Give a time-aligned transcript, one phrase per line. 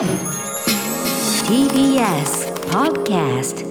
[0.00, 0.08] TBS
[2.70, 3.66] Podcast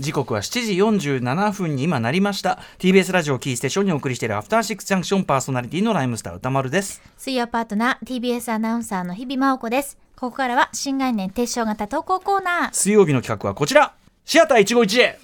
[0.00, 2.58] 時刻は7時47分に今なりました。
[2.80, 7.00] TBS ラジオキーステーションにお送りしているアフターシックスジャンクションパーソナリティのライムスター歌丸です。
[7.16, 9.98] 水曜パートナー TBS アナウンサーの日々真央子です。
[10.16, 12.72] ここからは新概念提唱型投稿コーナー。
[12.72, 13.94] 水曜日の企画はこちら。
[14.24, 15.16] シアター一期一会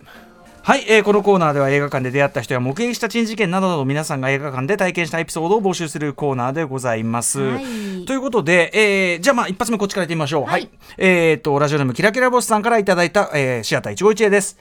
[0.67, 7.39] はい、えーこのコーナーでは映画館で出会った人や目撃した珍事件などなど皆さんが映画館で体験したエピソードを募集するコーナーでございます。
[7.39, 10.43] はいということで、えーじゃあまあ一発目こっちからやってみましょう。
[10.45, 14.59] はい、はいえっ、とラジオネームキラキラボスさんからいただいた、えーシアター一期一会です。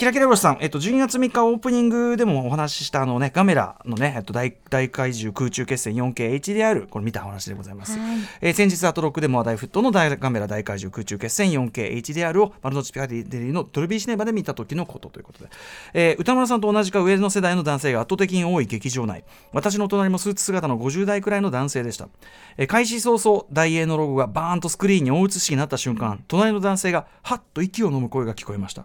[0.00, 7.98] キラキラボスさん、えっと、12月3日オープニングでもお話ししたあのね、ガメラのね、えっと、大大怪獣空中決戦 4KHDR、これ見た話でございます。
[7.98, 8.18] はい。
[8.40, 15.50] えー先日アトロックでも話題沸騰の大ガメラ大怪獣空中決戦 4KHDR を丸の内ピカデリのドルビーシネマで見た時のことということで、
[15.92, 19.22] えー歌丸さんと同じか上の世代の男性が圧倒的に多い劇場内。
[19.52, 22.08] 私の隣もスーツ姿の50代くらいの男性でした、
[22.56, 28.82] えー開始早々大英のロゴがバーンとスクリーンに大映しになった瞬間隣の男性がハッと息を飲む声が聞こえました、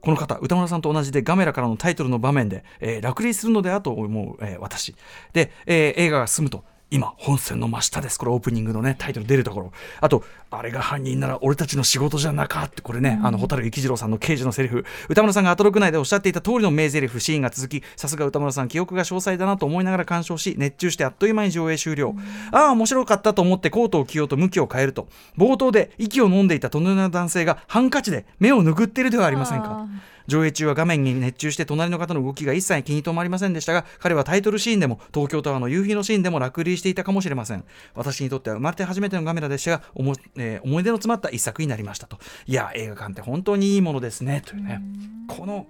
[0.00, 4.94] この方歌村さんと同じでガメラからのタイトルの場面で、えー落雷するのではと思う、えー私。
[5.32, 6.64] で、えー映画が進むと。
[6.90, 8.18] 今本線の真下です。
[8.18, 9.72] これオープニングのねタイトル出るところ。
[10.00, 14.84] あとあれが犯人なら俺たちの仕事じゃなかってこれね、あの蛍幸次郎さんの刑事のセリフ。
[15.08, 22.14] 歌丸さんがアトロク内でおっしゃっていた通りの名台詞シーンが続きさすが歌丸さん記憶が詳細だなと思いながら鑑賞し熱中してあっという間に上映終了、
[22.50, 25.06] ああ面白かったと思ってコートを着ようと向きを変えると。
[25.38, 29.86] 冒頭で息を飲んでいた隣の男性がハンカチで目を拭っているではありませんか
[30.30, 37.64] 上映中は画面に熱中して隣の方の動きが一切気に留まりませんでしたが彼はタイトルシーンでも東京タワーの夕日のシーンでも落塁していたかもしれません。
[37.94, 42.18] 私にとっては生まれて初めてのカメラでしたが思,、えー思い出の詰まった一作になりましたと。
[42.46, 44.42] いや映画館って本当にいいものですね。
[44.46, 44.80] というね。
[45.28, 45.66] この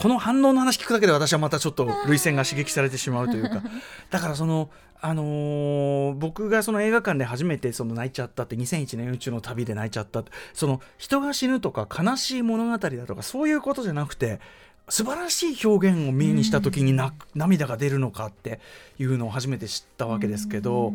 [0.00, 3.62] この反応の話聞くだけで私はまたちょっと涙腺が刺激されてしまうというか。
[4.08, 4.70] だからその
[5.02, 10.32] あのー僕がその映画館で初めてその泣いちゃったって2001年宇宙の旅で泣いちゃったって。
[10.54, 14.40] その人が死ぬとか悲しい物語だとかそういうことじゃなくて
[14.88, 18.58] 素晴らしい表現を目にした時にな涙が出るのかって
[18.98, 20.94] いうのを初めて知ったわけですけど、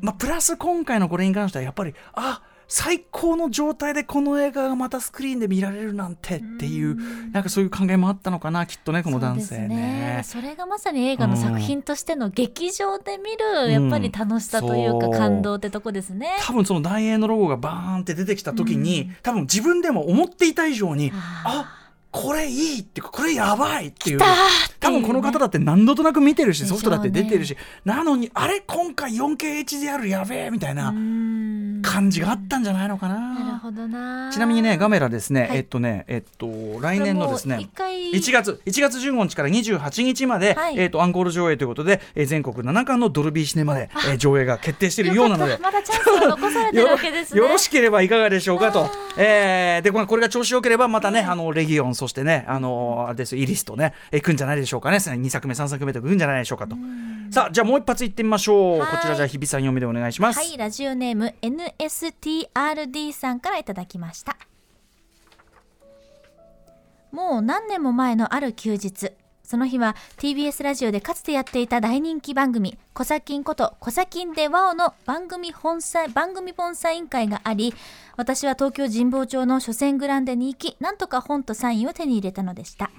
[0.00, 6.96] まあ、プラス今回のこれに関してはやっぱりあ最高の状態でこの映画がまたスクリーンで見られるなんてっていう
[7.30, 10.22] なんかそういう考えもあったのかなきっとねこの男性そうですね。
[10.24, 13.70] それがまさに映画の作品としての劇場で見る、うん。
[13.70, 16.28] やっぱり楽しさというか感動ってとこですね。
[16.40, 21.80] 多分その大英のロゴがバーンって出てきた時に、多分自分でも思っていた以上にああ
[22.10, 24.20] これいいっていうかこれやばいっていう。
[24.80, 28.60] 多分この方だって何度となく見てるしソフトだって出てるし、なのにあれ？
[28.60, 30.90] 今回 4KHDR やべえみたいな。
[30.90, 31.53] うん
[31.94, 33.20] 感じがあったんじゃないのかな。
[33.20, 34.30] なるほどな。
[34.32, 36.48] ちなみにねガメラですね、はいえっとねえっと
[36.80, 47.40] 来年のですね一回1月1月15日から28日まで、はいえっとアンコール上映ということで、えー全国7巻のドルビーシネマで、えー上映が決定しているようなのでまだチャンスが残されてるわけですね。
[47.40, 48.88] よろしければいかがでしょうかと。
[49.16, 54.96] えーで、これが調子よければ、またね、あの、レギオン、そしてね、あの、あれですよイリスとね、えー、くんじゃないでしょうかね。
[54.96, 56.76] 2作目、3作目とくんじゃないでしょうかと。
[57.30, 58.78] さあ、じゃあもう一発いってみましょう。
[58.78, 60.38] はいこちらじゃあ、日比さん読みでお願いします。
[60.38, 61.34] はい、ラジオネーム
[61.84, 64.36] NSTRD さんからいただきました。
[67.12, 69.12] もう何年も前のある休日、
[69.44, 77.74] その日は TBS ラジオでかつてやっていた大人気番組、コサキンことコサキンでワオの番組本祭、番組本サイン会があり、
[78.16, 82.90] 私は東京神保町の書店グランデに行き、なんとか本とサインを手に入れたのでした。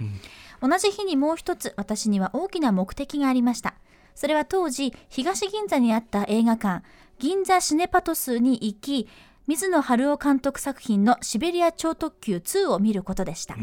[0.61, 3.73] 同じ日にもう一つ私には大きな目的がありました。
[4.13, 6.83] それは当時、東銀座にあった映画館、
[7.19, 9.07] 銀座シネパトスに行き、
[9.47, 13.55] 水野晴夫監督作品のシベリア超特急2を見ることでした。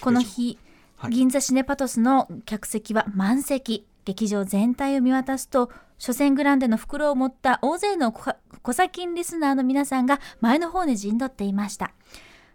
[0.00, 0.58] この日、
[0.96, 3.86] はい銀座シネパトスの客席は満席。
[4.04, 8.32] 劇場全体を見渡すと、初戦グランデの袋を持った大勢のコ
[8.62, 11.92] コサキンリスナーの皆さんが前の方に陣取っていました。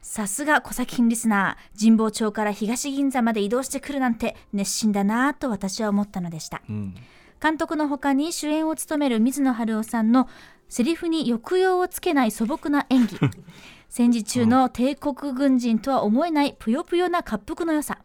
[0.01, 6.61] さすがコサキンリスナー、神保町から東銀座まで移動してくるなんて熱心だなぁと私は思ったのでした。
[6.69, 6.95] うん
[7.43, 10.29] 監督の他に主演を務める水野晴夫さんの
[10.69, 13.19] セリフに抑揚をつけない素朴な演技。
[13.89, 17.99] 戦時中の帝国軍人とは思えないぷよぷよな滑腹の良さ。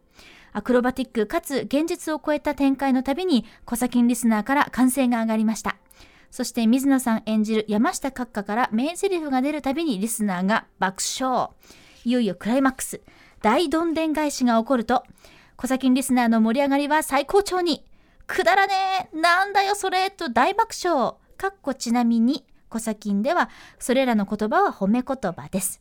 [0.52, 5.76] アクロバティックかつ現実を超えた展開のたびにコサキンリスナーから歓声が上がりました。
[6.32, 11.50] そして水野さん演じる山下閣下から名台詞が出るたびにリスナーが爆笑。
[12.04, 13.00] いよいよクライマックス。
[13.40, 15.04] 大どんでん返しが起こると
[15.56, 17.84] コサキンリスナーの盛り上がりは最高潮に
[18.28, 19.16] くだらねえ。
[19.16, 20.10] なんだよそれ。
[20.10, 21.14] と大爆笑。
[21.36, 25.80] かっこちなみにコサキンではそれらの言葉は褒め言葉です。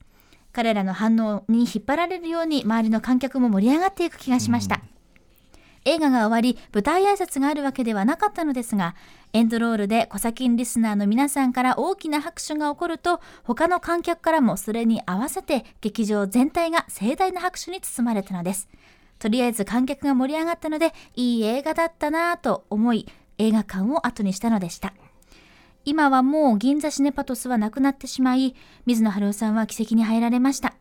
[0.53, 4.81] 彼らの反応に引っ張られるように周りの観客も盛り上がっていく気がしました、
[5.85, 8.95] 映画が終わり舞台挨拶があるわけではなかったのですが
[9.33, 18.67] エンドロールでコサキンリスナーの皆さんから大きな拍手が起こると他の観客からもそれに合わせて劇場全体が盛大な拍手に包まれたのです
[19.19, 24.93] とりあえず観客が盛り上がったのでいい映画だったなぁと思い映画館を後にしたのでした。
[25.85, 28.55] 今はもう銀座シネパトスはなくなってしまい
[28.85, 30.73] 水野晴夫さんは奇跡に入られました。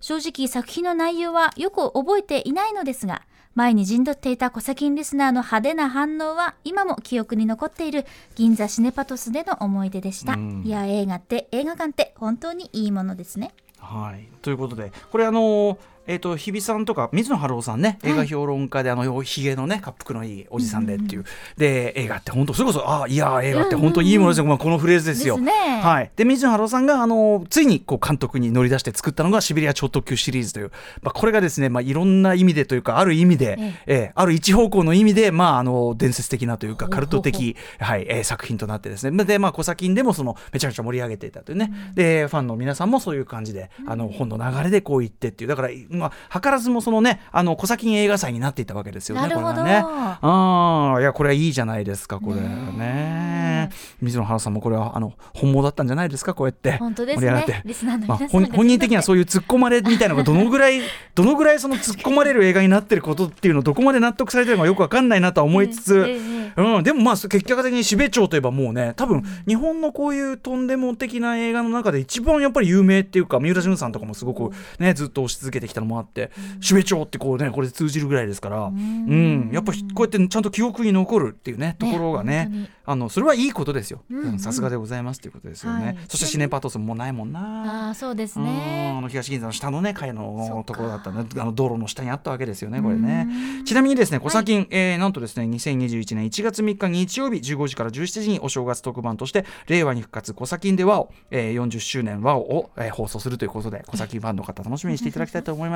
[0.00, 3.22] 正直作品の内容はよく覚えていないのですが
[3.54, 13.54] 前に陣取っていたコサキンリスナーの派手な反応は今も記憶に残っている銀座シネパトスでの思い出でした、いや映画って映画館って本当にいいものですね。
[13.78, 21.24] はい、ということでこれあのーえー、と日比さんとか水野晴郎さんね映画評論家で、あのひげのね滑覆のいいおじさんでっていう、
[21.56, 25.36] で映画って本当それこそああいや映画って本当いいものですよ、まあ、このフレーズですよ。
[25.36, 25.80] ですね。
[25.82, 30.70] はい、で水野晴郎さんがあのついにこう監督に乗り出して作ったのが「シベリア超特急」シリーズという、
[31.02, 33.94] まあ、これがですね、まあ、いろんな意味でというかある意味で、ええ。
[34.06, 39.24] えある一方向の意味で、まあ、あの伝説的なというかカルト的、はいえー作品となってですね。
[39.24, 45.48] で、まあ、コサキンでもそのめちゃめちゃ盛り上げていたというね、でファンの皆さんもそういう感じで、あの本の流れでこう言ってっていう。
[45.48, 49.82] だから、まあ、図らずもそのねあのコサキン映画祭になっていったわけですよねこれはね。
[49.84, 52.36] ああいやこれはいいじゃないですかこれ。
[52.36, 53.70] ね
[54.00, 56.72] 水野原さんもこれはあの本望だったんじゃないですかこうやって。
[56.78, 57.62] 本当ですね。
[57.64, 60.80] リスナーのまあ、皆さんが本本人的にはそういう突っ込まれみたいなのがどのぐらい
[61.14, 66.20] どのぐらいその突っ込まれる映画になってることっていうのをどこまで納得されてるのかよくわかんないなとは思いつつ、
[66.56, 76.30] うん、でもまあ結果的に死別町といえばもうね多分日本のこういうとんでも的な映画の中で一番やっぱり有名っていうか三浦淳さんとかもすごくねずっと推し続けてきたのもあって
[76.60, 79.50] 死別町ってこうねこれで通じるぐらいですからうん。
[79.52, 82.68] やっぱこうやってちゃんと記憶に残るっていうねところがね本当に。
[82.88, 84.04] あのそれはいいことですよ。
[84.38, 85.98] さすがでございますということですよね、はい。
[86.08, 87.86] そしてシネパトスもないもんな。
[87.86, 93.26] ああそうですうんあねの東銀座の下のね階そのところだったねあの道路の下にあったわけですよねこれね。
[93.64, 105.75] ちなみにですね、コサキン、えーなんとですね、2021年1月3日日曜日15時から17時にお正月特番として、令和に復活コサキンで和を、えー40周年和を、えー放送するということで、コサキンファンの方楽しみにしていただきたいと思いま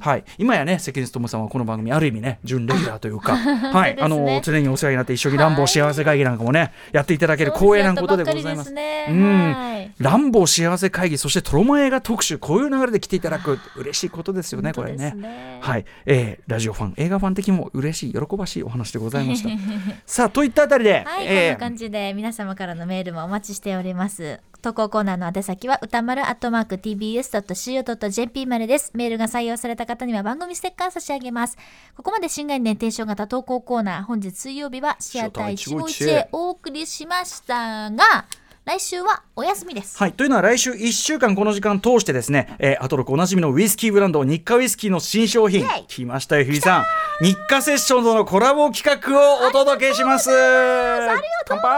[0.00, 8.66] はい、今やね、関根勤さんはこの番組ある意味ね、準レギュラーというか、 はい、ねの常にお世話になって一緒にランボー幸せ会議なんかもね、やっていただける光栄なことでございます。
[8.66, 9.06] そうね。
[9.08, 9.52] うん。
[9.52, 9.92] はい。
[9.98, 15.12] ランボー幸せ会議、そしてトロマ映画特集、こういう流れで来ていただく、嬉しいことですよね、これね。
[15.12, 19.48] ねはい、えーラジオファン、映画ファン的にも嬉しい、喜ばしいお話でございました。
[20.06, 24.40] さあ、といったあたりで、はい、えーこんな感じで皆様からのメールもお待ちしております。
[24.60, 28.92] 投稿コーナーの宛先は歌丸アットマーク tbs.co.jp までです。
[28.94, 31.56] メールが採用された方には番組ステッカー差し上げます。
[31.96, 38.26] ここまで新概念提唱型投稿コーナー、本日水曜日はシアター151へお送りしましたが、
[38.64, 39.98] 来週はお休みです。
[39.98, 46.80] はい、というのは来週1週間この時間通してですね、えー、アトロクおなじみのウイスキーブランド日課ウイスキーの新商品来ましたよ日比さ
[47.20, 51.68] ん日課セッションとのコラボ企画をお届けしますありがとうござ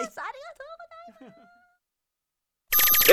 [0.00, 0.25] います。